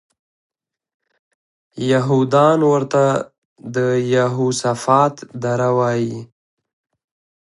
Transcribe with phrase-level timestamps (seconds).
[1.91, 3.03] یهودان ورته
[3.75, 3.77] د
[4.13, 6.17] یهوسفات دره وایي.